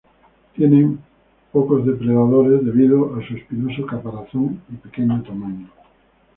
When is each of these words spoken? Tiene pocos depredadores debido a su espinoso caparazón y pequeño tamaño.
Tiene 0.55 0.97
pocos 1.51 1.85
depredadores 1.85 2.65
debido 2.65 3.15
a 3.15 3.27
su 3.27 3.35
espinoso 3.35 3.85
caparazón 3.85 4.59
y 4.73 4.77
pequeño 4.77 5.21
tamaño. 5.21 5.69